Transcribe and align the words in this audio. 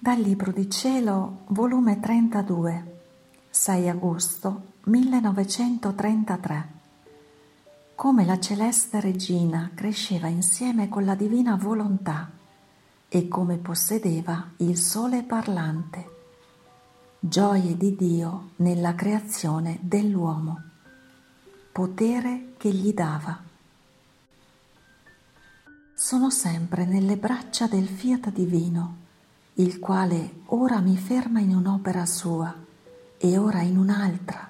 Dal 0.00 0.20
Libro 0.20 0.52
di 0.52 0.70
Cielo, 0.70 1.40
volume 1.48 1.98
32, 1.98 3.00
6 3.50 3.88
agosto 3.88 4.74
1933. 4.84 6.68
Come 7.96 8.24
la 8.24 8.38
celeste 8.38 9.00
regina 9.00 9.72
cresceva 9.74 10.28
insieme 10.28 10.88
con 10.88 11.04
la 11.04 11.16
divina 11.16 11.56
volontà 11.56 12.30
e 13.08 13.26
come 13.26 13.56
possedeva 13.56 14.52
il 14.58 14.78
sole 14.78 15.24
parlante. 15.24 16.10
Gioie 17.18 17.76
di 17.76 17.96
Dio 17.96 18.50
nella 18.58 18.94
creazione 18.94 19.80
dell'uomo. 19.80 20.62
Potere 21.72 22.52
che 22.56 22.70
gli 22.70 22.94
dava. 22.94 23.36
Sono 25.92 26.30
sempre 26.30 26.84
nelle 26.86 27.16
braccia 27.16 27.66
del 27.66 27.88
fiat 27.88 28.30
divino 28.30 29.06
il 29.60 29.80
quale 29.80 30.42
ora 30.46 30.78
mi 30.78 30.96
ferma 30.96 31.40
in 31.40 31.52
un'opera 31.52 32.06
sua 32.06 32.54
e 33.16 33.38
ora 33.38 33.60
in 33.62 33.76
un'altra. 33.76 34.48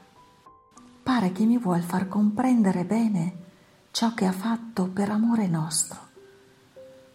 Pare 1.03 1.33
che 1.33 1.47
mi 1.47 1.57
vuol 1.57 1.81
far 1.81 2.09
comprendere 2.09 2.84
bene 2.84 3.37
ciò 3.91 4.12
che 4.12 4.27
ha 4.27 4.33
fatto 4.33 4.87
per 4.89 5.09
amore 5.09 5.47
nostro. 5.47 5.98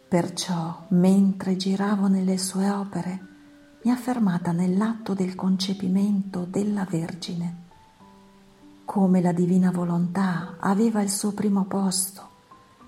Perciò, 0.08 0.86
mentre 0.90 1.56
giravo 1.56 2.08
nelle 2.08 2.40
sue 2.40 2.68
opere, 2.68 3.28
mi 3.84 3.92
ha 3.92 3.96
fermata 3.96 4.52
nell'atto 4.52 5.14
del 5.14 5.36
concepimento 5.36 6.48
della 6.50 6.88
Vergine. 6.90 7.58
Come 8.86 9.22
la 9.22 9.34
divina 9.34 9.70
volontà 9.70 10.56
aveva 10.60 11.04
il 11.04 11.12
suo 11.12 11.32
primo 11.34 11.66
posto, 11.66 12.28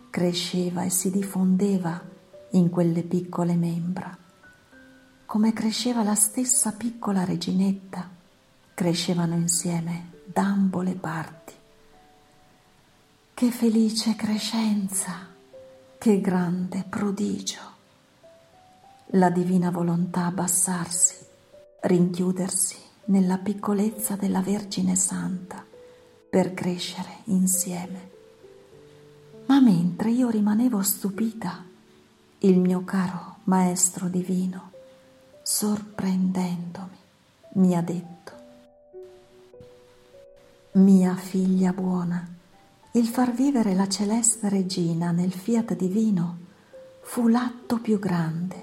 cresceva 0.09 0.81
e 0.81 0.89
si 0.89 1.11
diffondeva 1.11 2.01
in 2.51 2.71
quelle 2.71 3.03
piccole 3.03 3.55
membra 3.55 4.23
come 5.35 5.51
cresceva 5.51 6.01
la 6.01 6.15
stessa 6.15 6.71
piccola 6.71 7.25
reginetta, 7.25 8.09
crescevano 8.73 9.33
insieme 9.33 10.11
d'ambo 10.23 10.79
le 10.79 10.93
parti. 10.93 11.53
Che 13.33 13.51
felice 13.51 14.15
crescenza, 14.15 15.27
che 15.97 16.21
grande 16.21 16.85
prodigio. 16.87 17.59
La 19.07 19.29
divina 19.29 19.71
volontà 19.71 20.27
abbassarsi, 20.27 21.15
rinchiudersi 21.81 22.77
nella 23.07 23.37
piccolezza 23.37 24.15
della 24.15 24.39
Vergine 24.39 24.95
Santa 24.95 25.65
per 26.29 26.53
crescere 26.53 27.23
insieme. 27.25 28.09
Ma 29.47 29.59
mentre 29.59 30.11
io 30.11 30.29
rimanevo 30.29 30.81
stupita, 30.81 31.61
il 32.37 32.57
mio 32.57 32.85
caro 32.85 33.39
Maestro 33.43 34.07
Divino 34.07 34.71
sorprendendomi, 35.47 36.97
mi 37.53 37.75
ha 37.75 37.81
detto, 37.81 38.31
mia 40.71 41.15
figlia 41.15 41.71
buona, 41.71 42.27
il 42.93 43.07
far 43.07 43.31
vivere 43.31 43.75
la 43.75 43.87
celeste 43.87 44.49
regina 44.49 45.11
nel 45.11 45.31
fiat 45.31 45.75
divino 45.75 46.37
fu 47.03 47.27
l'atto 47.27 47.77
più 47.77 47.99
grande, 47.99 48.55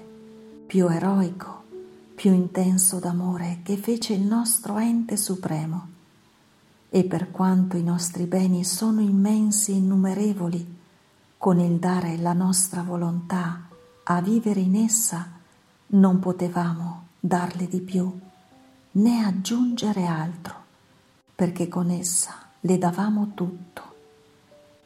più 0.67 0.89
eroico, 0.89 1.63
più 2.15 2.33
intenso 2.33 2.99
d'amore 2.99 3.59
che 3.63 3.77
fece 3.77 4.11
il 4.11 4.23
nostro 4.23 4.77
ente 4.77 5.15
supremo. 5.15 5.87
E 6.89 7.05
per 7.05 7.31
quanto 7.31 7.77
i 7.77 7.83
nostri 7.83 8.25
beni 8.25 8.65
sono 8.65 8.99
immensi 8.99 9.71
e 9.71 9.75
innumerevoli, 9.75 10.79
con 11.37 11.59
il 11.59 11.79
dare 11.79 12.17
la 12.17 12.33
nostra 12.33 12.81
volontà 12.81 13.69
a 14.03 14.21
vivere 14.21 14.59
in 14.59 14.75
essa, 14.75 15.39
non 15.93 16.19
potevamo 16.19 17.07
darle 17.19 17.67
di 17.67 17.81
più 17.81 18.19
né 18.91 19.25
aggiungere 19.25 20.05
altro, 20.05 20.55
perché 21.35 21.67
con 21.67 21.89
essa 21.89 22.33
le 22.61 22.77
davamo 22.77 23.31
tutto 23.33 23.81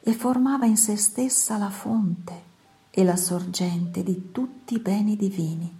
e 0.02 0.14
formava 0.14 0.66
in 0.66 0.78
se 0.78 0.96
stessa 0.96 1.58
la 1.58 1.70
fonte 1.70 2.44
e 2.90 3.04
la 3.04 3.16
sorgente 3.16 4.04
di 4.04 4.32
tutti 4.32 4.76
i 4.76 4.80
beni 4.80 5.16
divini, 5.16 5.74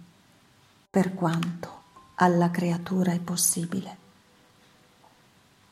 per 0.90 1.14
quanto 1.14 1.82
alla 2.16 2.50
creatura 2.50 3.12
è 3.12 3.18
possibile. 3.18 3.96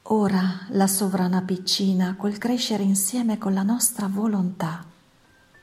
Ora 0.08 0.66
la 0.70 0.86
sovrana 0.86 1.42
piccina 1.42 2.14
col 2.16 2.38
crescere 2.38 2.82
insieme 2.82 3.38
con 3.38 3.54
la 3.54 3.62
nostra 3.62 4.06
volontà, 4.06 4.84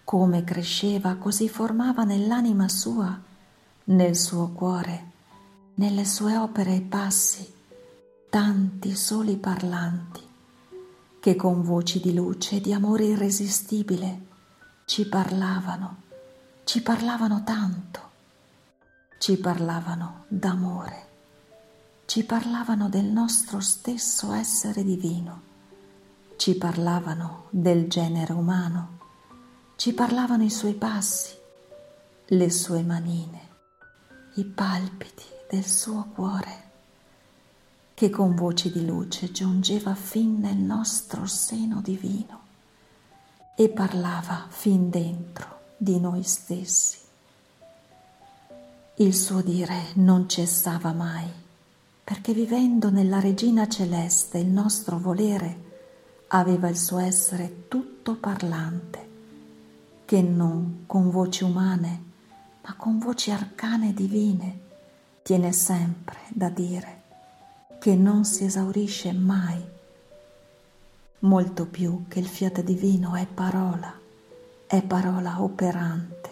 come 0.04 0.44
cresceva 0.44 1.16
così 1.16 1.48
formava 1.48 2.04
nell'anima 2.04 2.68
sua 2.68 3.32
nel 3.86 4.16
suo 4.16 4.50
cuore, 4.50 5.12
nelle 5.76 6.06
sue 6.06 6.38
opere 6.38 6.76
e 6.76 6.82
passi, 6.82 7.52
tanti 8.30 8.96
soli 8.96 9.36
parlanti 9.36 10.22
che 11.20 11.36
con 11.36 11.62
voci 11.62 12.00
di 12.00 12.14
luce 12.14 12.58
e 12.58 12.62
di 12.62 12.72
amore 12.72 13.06
irresistibile 13.06 14.28
ci 14.86 15.08
parlavano, 15.08 16.02
ci 16.64 16.82
parlavano 16.82 17.44
tanto, 17.44 18.00
ci 19.20 19.38
parlavano 19.38 20.26
d'amore, 20.30 21.08
ci 22.06 22.24
parlavano 22.24 22.88
del 22.88 23.06
nostro 23.06 23.60
stesso 23.60 24.32
essere 24.32 24.84
divino, 24.84 25.42
ci 26.38 26.56
parlavano 26.56 27.48
del 27.50 27.90
genere 27.90 28.32
umano, 28.32 29.00
ci 29.76 29.94
parlavano 29.94 30.44
i 30.44 30.50
suoi 30.50 30.74
passi, 30.74 31.36
le 32.28 32.50
sue 32.50 32.82
manine 32.82 33.52
i 34.36 34.46
palpiti 34.46 35.26
del 35.48 35.66
suo 35.66 36.08
cuore, 36.12 36.62
che 37.94 38.10
con 38.10 38.34
voci 38.34 38.72
di 38.72 38.84
luce 38.84 39.32
giungeva 39.32 39.94
fin 39.94 40.40
nel 40.40 40.58
nostro 40.58 41.28
seno 41.28 41.82
divino 41.82 42.42
e 43.56 43.70
parlava 43.70 44.48
fin 44.50 44.90
dentro 44.90 45.60
di 45.78 46.00
noi 46.00 46.24
stessi. 46.24 46.98
Il 48.96 49.14
suo 49.14 49.42
dire 49.42 49.92
non 49.96 50.28
cessava 50.28 50.94
mai, 50.94 51.30
perché 52.04 52.34
vivendo 52.34 52.90
nella 52.90 53.20
regina 53.20 53.68
celeste 53.68 54.40
il 54.40 54.48
nostro 54.48 54.98
volere 54.98 55.72
aveva 56.30 56.70
il 56.70 56.78
suo 56.78 56.98
essere 56.98 57.68
tutto 57.68 58.16
parlante, 58.16 59.10
che 60.06 60.24
non 60.24 60.86
con 60.88 61.12
voci 61.12 61.44
umane 61.44 62.12
ma 62.66 62.76
con 62.76 62.98
voci 63.00 63.32
arcane 63.32 63.90
e 63.90 63.94
divine, 63.94 64.60
tiene 65.22 65.52
sempre 65.52 66.20
da 66.30 66.50
dire 66.50 67.02
che 67.80 67.96
non 67.96 68.24
si 68.26 68.46
esaurisce 68.46 69.12
mai, 69.12 69.62
molto 71.20 71.66
più 71.66 72.06
che 72.08 72.20
il 72.20 72.28
fiat 72.28 72.62
divino 72.62 73.16
è 73.16 73.26
parola, 73.26 73.94
è 74.66 74.82
parola 74.82 75.42
operante, 75.42 76.30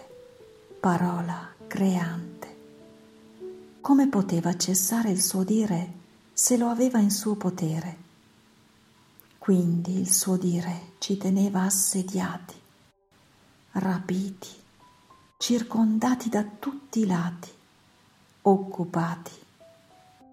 parola 0.80 1.48
creante. 1.66 2.56
Come 3.80 4.08
poteva 4.08 4.56
cessare 4.56 5.10
il 5.10 5.22
suo 5.22 5.44
dire 5.44 5.92
se 6.32 6.56
lo 6.56 6.68
aveva 6.68 6.98
in 6.98 7.10
suo 7.10 7.34
potere? 7.34 7.96
Quindi 9.38 9.98
il 9.98 10.12
suo 10.12 10.36
dire 10.36 10.92
ci 10.98 11.16
teneva 11.16 11.62
assediati, 11.62 12.54
rapiti, 13.72 14.61
circondati 15.42 16.28
da 16.28 16.44
tutti 16.44 17.00
i 17.00 17.04
lati, 17.04 17.50
occupati, 18.42 19.32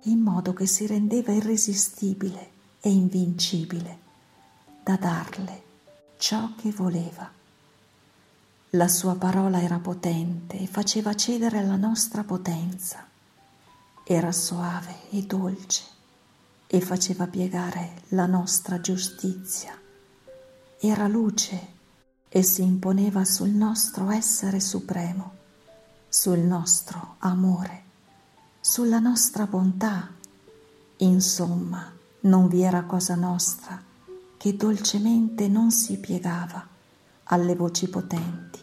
in 0.04 0.20
modo 0.20 0.54
che 0.54 0.68
si 0.68 0.86
rendeva 0.86 1.32
irresistibile 1.32 2.52
e 2.80 2.92
invincibile 2.92 3.98
da 4.84 4.98
darle 4.98 5.64
ciò 6.18 6.52
che 6.56 6.70
voleva. 6.70 7.28
La 8.70 8.88
sua 8.88 9.16
parola 9.16 9.60
era 9.60 9.80
potente 9.80 10.60
e 10.60 10.68
faceva 10.68 11.16
cedere 11.16 11.66
la 11.66 11.76
nostra 11.76 12.24
potenza, 12.24 13.04
era 14.04 14.32
soave 14.32 15.10
e 15.10 15.24
dolce 15.24 15.86
e 16.68 16.82
faceva 16.82 17.26
piegare 17.26 18.04
la 18.10 18.28
nostra 18.28 18.80
giustizia, 18.80 19.76
era 20.80 21.08
luce 21.08 21.78
e 22.30 22.44
si 22.44 22.62
imponeva 22.62 23.26
sul 23.26 23.50
nostro 23.50 24.12
essere 24.12 24.60
supremo, 24.60 25.34
sul 26.08 26.38
nostro 26.40 27.16
amore, 27.20 27.84
sulla 28.60 29.00
nostra 29.00 29.48
bontà. 29.48 30.10
Insomma, 30.98 31.92
non 32.22 32.48
vi 32.48 32.62
era 32.62 32.84
cosa 32.84 33.16
nostra 33.16 33.82
che 34.38 34.56
dolcemente 34.56 35.48
non 35.48 35.72
si 35.72 35.98
piegava 35.98 36.66
alle 37.24 37.56
voci 37.56 37.90
potenti 37.90 38.60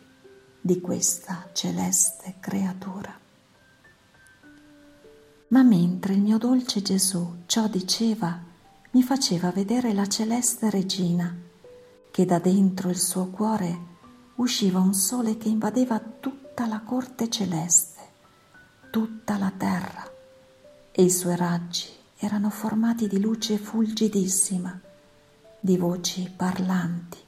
di 0.60 0.80
questa 0.80 1.50
celeste 1.52 2.36
creatura. 2.40 3.14
Ma 5.48 5.62
mentre 5.62 6.14
il 6.14 6.20
mio 6.20 6.38
dolce 6.38 6.82
Gesù 6.82 7.42
ciò 7.46 7.68
diceva, 7.68 8.38
mi 8.92 9.02
faceva 9.02 9.50
vedere 9.50 9.92
la 9.92 10.06
celeste 10.06 10.70
regina 10.70 11.44
che 12.16 12.24
da 12.24 12.38
dentro 12.38 12.88
il 12.88 12.98
suo 12.98 13.26
cuore 13.26 13.78
usciva 14.36 14.78
un 14.78 14.94
sole 14.94 15.36
che 15.36 15.50
invadeva 15.50 16.00
tutta 16.00 16.66
la 16.66 16.80
corte 16.80 17.28
celeste, 17.28 18.00
tutta 18.90 19.36
la 19.36 19.52
terra. 19.54 20.10
E 20.92 21.02
i 21.02 21.10
suoi 21.10 21.36
raggi 21.36 21.84
erano 22.16 22.48
formati 22.48 23.06
di 23.06 23.20
luce 23.20 23.58
fulgidissima, 23.58 24.80
di 25.60 25.76
voci 25.76 26.32
parlanti, 26.34 27.18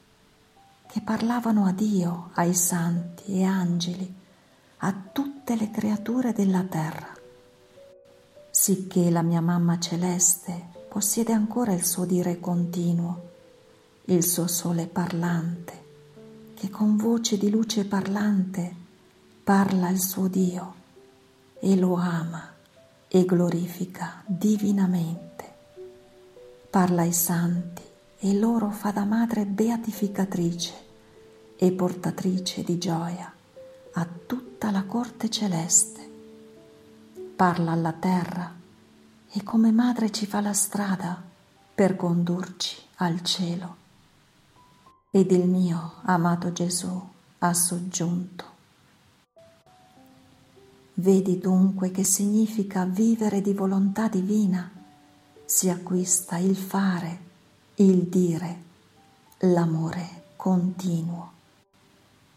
che 0.87 1.03
parlavano 1.03 1.67
a 1.67 1.73
Dio, 1.73 2.31
ai 2.33 2.55
santi 2.55 3.41
e 3.41 3.45
angeli, 3.45 4.11
a 4.79 4.95
tutte 5.13 5.55
le 5.55 5.71
creature 5.71 6.33
della 6.33 6.63
terra, 6.63 7.13
sicché 8.51 9.11
la 9.11 9.21
mia 9.21 9.43
mamma 9.43 9.79
celeste 9.79 10.69
possiede 10.89 11.35
ancora 11.35 11.75
il 11.75 11.85
suo 11.85 12.07
dire 12.07 12.41
continuo, 12.41 13.28
il 14.11 14.25
suo 14.25 14.47
sole 14.47 14.87
parlante, 14.87 15.85
che 16.55 16.71
con 16.71 16.97
voce 16.97 17.37
di 17.37 17.51
luce 17.51 17.85
parlante 17.85 18.75
parla 19.45 19.91
il 19.91 20.01
suo 20.01 20.29
Dio 20.29 20.75
e 21.61 21.77
lo 21.77 21.95
ama 21.95 22.55
e 23.07 23.25
glorifica 23.27 24.23
divinamente. 24.25 25.45
Parla 26.71 27.03
ai 27.03 27.13
santi 27.13 27.83
e 28.21 28.35
loro 28.35 28.71
fa 28.71 28.93
da 28.93 29.05
madre 29.05 29.45
beatificatrice 29.45 30.75
e 31.57 31.71
portatrice 31.73 32.63
di 32.63 32.79
gioia 32.79 33.31
a 33.93 34.09
tutta 34.27 34.71
la 34.71 34.85
corte 34.85 35.29
celeste. 35.29 36.11
Parla 37.37 37.73
alla 37.73 37.93
terra 37.93 38.55
e 39.31 39.43
come 39.43 39.71
madre 39.71 40.11
ci 40.11 40.25
fa 40.25 40.41
la 40.41 40.55
strada 40.55 41.23
per 41.75 41.95
condurci 41.95 42.77
al 42.97 43.23
cielo. 43.23 43.87
Ed 45.11 45.31
il 45.31 45.49
mio 45.49 45.95
amato 46.03 46.53
Gesù 46.53 47.09
ha 47.39 47.55
soggiunto. 47.55 48.45
Vedi 50.95 51.39
dunque 51.39 51.91
che 51.91 52.05
significa 52.05 52.85
vivere 52.85 53.41
di 53.41 53.55
volontà 53.55 54.09
divina. 54.09 54.71
Si 55.47 55.71
acquista 55.71 56.37
il 56.37 56.55
fare, 56.55 57.21
il 57.77 58.03
dire, 58.03 58.63
l'amore 59.39 60.25
continuo. 60.37 61.33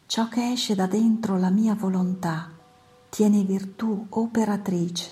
Ciò 0.06 0.30
che 0.30 0.52
esce 0.54 0.74
da 0.74 0.88
dentro 0.88 1.38
la 1.38 1.50
mia 1.50 1.76
volontà 1.76 2.50
tiene 3.10 3.44
virtù 3.44 4.06
operatrice, 4.08 5.10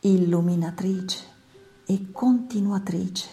illuminatrice 0.00 1.24
e 1.84 2.12
continuatrice 2.12 3.28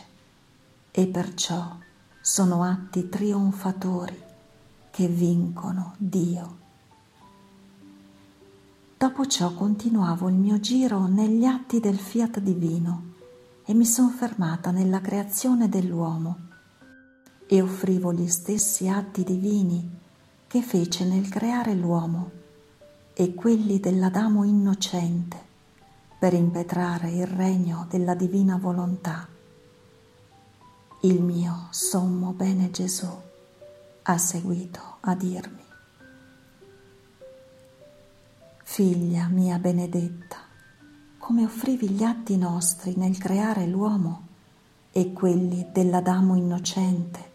e 0.89 1.05
perciò 1.05 1.81
sono 2.25 2.63
atti 2.63 3.09
trionfatori 3.09 4.17
che 4.91 5.07
vincono 5.07 5.95
Dio. 5.97 6.57
Dopo 8.97 9.25
ciò 9.27 9.53
continuavo 9.53 10.29
il 10.29 10.35
mio 10.35 10.57
giro 10.61 11.05
negli 11.07 11.43
atti 11.43 11.81
del 11.81 11.97
fiat 11.97 12.39
divino 12.39 13.11
e 13.65 13.73
mi 13.73 13.85
sono 13.85 14.07
fermata 14.07 14.71
nella 14.71 15.01
creazione 15.01 15.67
dell'uomo 15.67 16.37
e 17.45 17.61
offrivo 17.61 18.13
gli 18.13 18.29
stessi 18.29 18.87
atti 18.87 19.25
divini 19.25 19.99
che 20.47 20.61
fece 20.61 21.03
nel 21.03 21.27
creare 21.27 21.73
l'uomo 21.73 22.31
e 23.13 23.33
quelli 23.33 23.81
dell'Adamo 23.81 24.45
innocente 24.45 25.37
per 26.17 26.31
impetrare 26.31 27.11
il 27.11 27.27
regno 27.27 27.85
della 27.89 28.15
divina 28.15 28.55
volontà. 28.55 29.27
Il 31.05 31.21
mio 31.21 31.67
sommo 31.71 32.31
bene 32.31 32.71
Gesù 32.71 33.09
ha 34.03 34.17
seguito 34.17 34.79
a 35.01 35.13
dirmi. 35.15 35.65
Figlia 38.63 39.27
mia 39.27 39.59
benedetta, 39.59 40.37
come 41.17 41.43
offrivi 41.43 41.89
gli 41.89 42.03
atti 42.03 42.37
nostri 42.37 42.93
nel 42.95 43.17
creare 43.17 43.65
l'uomo 43.65 44.27
e 44.93 45.11
quelli 45.11 45.67
dell'Adamo 45.73 46.35
innocente 46.37 47.31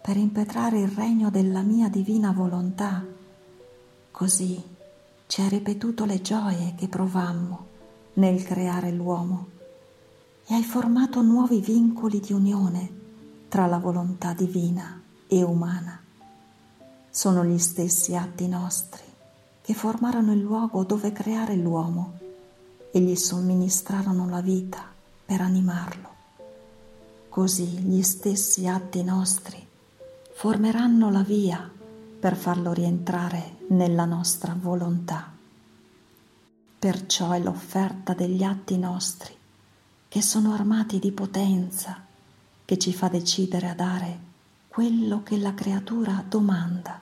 per 0.00 0.16
impetrare 0.16 0.78
il 0.78 0.88
regno 0.88 1.28
della 1.28 1.62
mia 1.62 1.88
divina 1.88 2.30
volontà, 2.30 3.04
così 4.12 4.62
ci 5.26 5.40
hai 5.40 5.48
ripetuto 5.48 6.04
le 6.04 6.20
gioie 6.20 6.74
che 6.76 6.86
provammo 6.86 7.66
nel 8.12 8.44
creare 8.44 8.92
l'uomo 8.92 9.51
e 10.46 10.54
hai 10.54 10.64
formato 10.64 11.22
nuovi 11.22 11.60
vincoli 11.60 12.20
di 12.20 12.32
unione 12.32 13.00
tra 13.48 13.66
la 13.66 13.78
volontà 13.78 14.32
divina 14.32 15.00
e 15.26 15.42
umana. 15.42 16.00
Sono 17.10 17.44
gli 17.44 17.58
stessi 17.58 18.16
atti 18.16 18.48
nostri 18.48 19.02
che 19.60 19.74
formarono 19.74 20.32
il 20.32 20.40
luogo 20.40 20.84
dove 20.84 21.12
creare 21.12 21.54
l'uomo 21.54 22.18
e 22.90 23.00
gli 23.00 23.14
somministrarono 23.14 24.28
la 24.28 24.40
vita 24.40 24.84
per 25.24 25.40
animarlo. 25.40 26.10
Così 27.28 27.64
gli 27.64 28.02
stessi 28.02 28.66
atti 28.66 29.02
nostri 29.02 29.66
formeranno 30.34 31.10
la 31.10 31.22
via 31.22 31.70
per 32.18 32.36
farlo 32.36 32.72
rientrare 32.72 33.58
nella 33.68 34.04
nostra 34.04 34.56
volontà. 34.58 35.30
Perciò 36.78 37.30
è 37.30 37.38
l'offerta 37.38 38.12
degli 38.12 38.42
atti 38.42 38.76
nostri, 38.76 39.34
che 40.12 40.20
sono 40.20 40.52
armati 40.52 40.98
di 40.98 41.10
potenza, 41.10 42.04
che 42.66 42.76
ci 42.76 42.92
fa 42.92 43.08
decidere 43.08 43.70
a 43.70 43.74
dare 43.74 44.18
quello 44.68 45.22
che 45.22 45.38
la 45.38 45.54
creatura 45.54 46.22
domanda 46.28 47.00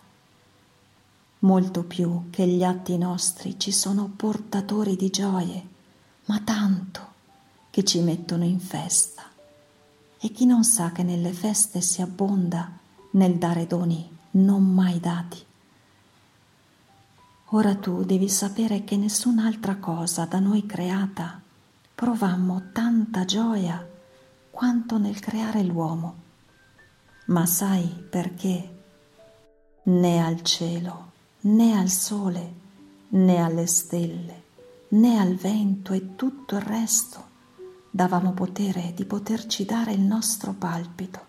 molto 1.41 1.83
più 1.83 2.31
che 2.31 2.47
gli 2.47 2.63
atti 2.63 2.97
nostri 2.99 3.59
ci 3.59 3.73
sono 3.73 4.13
portatori 4.15 4.95
di 4.95 5.11
gioie, 5.11 5.67
ma 6.27 6.39
tanto 6.39 7.09
che 7.71 7.83
ci 7.83 7.99
mettono 7.99 8.45
in 8.45 8.61
festa. 8.61 9.25
E 10.21 10.31
chi 10.31 10.47
non 10.47 10.63
sa 10.63 10.93
che 10.93 11.03
nelle 11.03 11.33
feste 11.33 11.81
si 11.81 12.03
abbonda 12.03 12.79
nel 13.15 13.39
dare 13.39 13.67
doni 13.67 14.09
non 14.35 14.73
mai 14.73 15.01
dati. 15.01 15.45
Ora 17.47 17.75
tu 17.75 18.05
devi 18.05 18.29
sapere 18.29 18.85
che 18.85 18.97
nessun'altra 18.97 19.79
cosa 19.79 20.27
da 20.27 20.39
noi 20.39 20.65
creata 20.65 21.41
provammo 22.01 22.71
tanta 22.73 23.27
gioia 23.27 23.87
quanto 24.51 24.97
nel 24.97 25.21
creare 25.21 25.63
l'uomo. 25.63 26.15
Ma 27.27 27.45
sai 27.45 27.89
perché? 28.09 28.79
Né 29.83 30.25
al 30.25 30.41
cielo 30.41 31.09
né 31.43 31.79
al 31.79 31.91
sole, 31.91 32.55
né 33.09 33.37
alle 33.37 33.67
stelle, 33.67 34.45
né 34.89 35.19
al 35.19 35.35
vento 35.35 35.93
e 35.93 36.17
tutto 36.17 36.57
il 36.57 36.63
resto 36.63 37.29
davamo 37.91 38.33
potere 38.33 38.95
di 38.95 39.05
poterci 39.05 39.67
dare 39.67 39.93
il 39.93 40.01
nostro 40.01 40.55
palpito, 40.55 41.27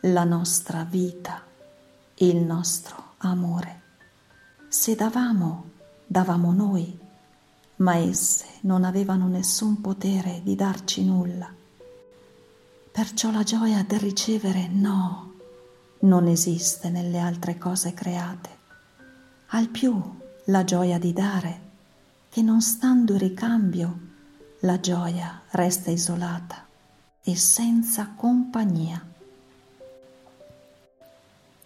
la 0.00 0.24
nostra 0.24 0.82
vita, 0.82 1.44
il 2.16 2.38
nostro 2.38 3.14
amore. 3.18 3.82
Se 4.66 4.96
davamo, 4.96 5.70
davamo 6.08 6.52
noi, 6.52 7.01
ma 7.82 7.96
esse 7.96 8.46
non 8.62 8.84
avevano 8.84 9.28
nessun 9.28 9.80
potere 9.80 10.40
di 10.42 10.54
darci 10.54 11.04
nulla. 11.04 11.52
Perciò 12.90 13.30
la 13.30 13.42
gioia 13.42 13.84
del 13.86 14.00
ricevere 14.00 14.68
no, 14.68 15.34
non 16.00 16.26
esiste 16.26 16.88
nelle 16.90 17.18
altre 17.18 17.58
cose 17.58 17.94
create 17.94 18.60
al 19.54 19.68
più 19.68 20.00
la 20.46 20.64
gioia 20.64 20.98
di 20.98 21.12
dare, 21.12 21.60
che 22.30 22.40
non 22.40 22.62
stando 22.62 23.12
in 23.12 23.18
ricambio, 23.18 23.98
la 24.60 24.80
gioia 24.80 25.42
resta 25.50 25.90
isolata 25.90 26.66
e 27.22 27.36
senza 27.36 28.14
compagnia. 28.16 29.04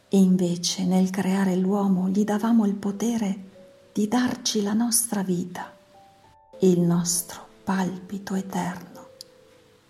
E 0.08 0.18
invece 0.18 0.84
nel 0.84 1.10
creare 1.10 1.54
l'uomo 1.54 2.08
gli 2.08 2.24
davamo 2.24 2.66
il 2.66 2.74
potere 2.74 3.90
di 3.92 4.08
darci 4.08 4.62
la 4.62 4.72
nostra 4.72 5.22
vita, 5.22 5.75
il 6.60 6.80
nostro 6.80 7.46
palpito 7.64 8.34
eterno, 8.34 9.08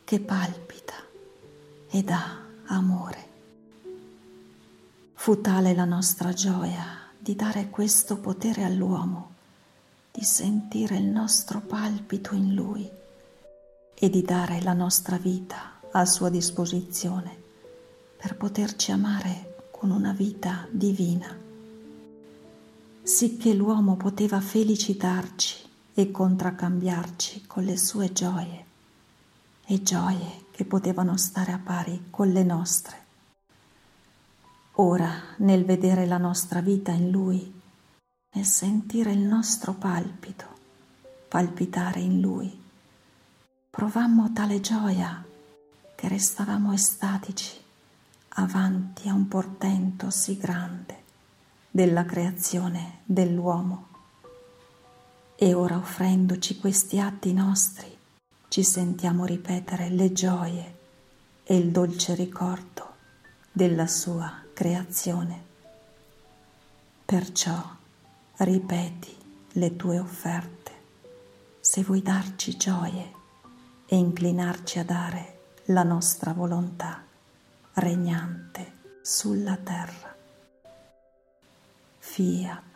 che 0.03 0.19
palpita 0.19 0.95
e 1.89 2.03
dà 2.03 2.41
amore. 2.67 3.25
Fu 5.15 5.41
tale 5.41 5.75
la 5.75 5.85
nostra 5.85 6.33
gioia 6.33 7.09
di 7.17 7.37
dare 7.37 7.71
questo 7.71 8.17
potere 8.17 8.65
all'uomo, 8.65 9.35
di 10.11 10.25
sentire 10.25 10.97
il 10.97 11.05
nostro 11.05 11.61
palpito 11.61 12.35
in 12.35 12.55
lui 12.55 12.91
e 13.95 14.11
di 14.11 14.23
dare 14.23 14.61
la 14.61 14.73
nostra 14.73 15.19
vita 15.19 15.79
a 15.93 16.05
sua 16.05 16.31
disposizione 16.31 17.45
per 18.17 18.37
poterci 18.37 18.91
amare 18.91 19.69
con 19.71 19.91
una 19.91 20.13
vita 20.13 20.67
divina, 20.69 21.33
sicché 23.03 23.55
l'uomo 23.55 23.95
poteva 23.97 24.41
felicitarci 24.41 25.66
e 25.99 26.11
contraccambiarci 26.11 27.47
con 27.47 27.65
le 27.65 27.79
sue 27.79 28.13
gioie 28.13 28.65
e 29.65 29.83
gioie 29.83 30.45
che 30.51 30.67
potevano 30.67 31.17
stare 31.17 31.53
a 31.53 31.59
pari 31.59 32.09
con 32.11 32.29
le 32.29 32.43
nostre. 32.43 33.05
Ora, 34.73 35.11
nel 35.39 35.65
vedere 35.65 36.05
la 36.05 36.19
nostra 36.19 36.61
vita 36.61 36.93
in 36.93 37.11
Lui, 37.11 37.61
nel 38.35 38.45
sentire 38.45 39.11
il 39.13 39.21
nostro 39.21 39.73
palpito, 39.73 40.45
palpitare 41.29 42.01
in 42.01 42.21
lui. 42.21 42.63
Provammo 43.71 44.31
tale 44.35 44.61
gioia 44.61 45.25
che 45.95 46.09
restavamo 46.09 46.75
estatici 46.75 47.59
avanti 48.29 49.09
a 49.09 49.15
un 49.15 49.29
portento 49.29 50.11
sì 50.11 50.37
grande 50.37 51.05
della 51.71 52.05
creazione 52.05 52.99
dell'uomo. 53.07 53.96
E 55.39 55.53
ora 55.53 55.77
offrendoci 55.77 56.57
questi 56.57 56.99
atti 56.99 57.35
nostri, 57.35 57.95
ci 58.49 58.63
sentiamo 58.63 59.27
ripetere 59.27 59.91
le 59.91 60.11
gioie 60.13 60.79
e 61.45 61.57
il 61.59 61.71
dolce 61.71 62.15
ricordo 62.15 62.95
della 63.53 63.87
sua 63.87 64.43
creazione. 64.55 65.45
Perciò 67.05 67.63
ripeti 68.39 69.15
le 69.53 69.77
tue 69.77 69.99
offerte 69.99 70.73
se 71.61 71.83
vuoi 71.83 72.01
darci 72.01 72.57
gioie 72.57 73.13
e 73.85 73.95
inclinarci 73.95 74.79
a 74.79 74.85
dare 74.85 75.39
la 75.67 75.83
nostra 75.83 76.33
volontà 76.33 77.05
regnante 77.75 78.73
sulla 79.03 79.59
terra. 79.59 80.17
Fiat. 81.99 82.76